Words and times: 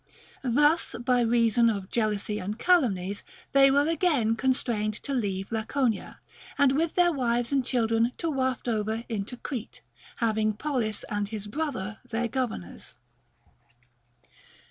Thus, 0.43 0.95
by 0.99 1.21
reason 1.21 1.69
of 1.69 1.91
jealousy 1.91 2.39
and 2.39 2.57
calumnies, 2.57 3.21
they 3.51 3.69
were 3.69 3.87
again 3.87 4.35
constrained 4.35 4.95
to 5.03 5.13
leave 5.13 5.51
La 5.51 5.61
conia, 5.61 6.17
and 6.57 6.71
with 6.71 6.95
their 6.95 7.11
wives 7.11 7.51
and 7.51 7.63
children 7.63 8.11
to 8.17 8.27
waft 8.27 8.67
over 8.67 9.03
into 9.09 9.35
THE 9.35 9.41
GREEK 9.43 9.83
QUESTIONS. 10.17 10.17
275 10.17 10.17
Crete, 10.17 10.21
having 10.25 10.53
Pollis 10.57 11.03
and 11.07 11.29
his 11.29 11.45
brother 11.45 11.99
their 12.05 12.27
governors. 12.27 12.95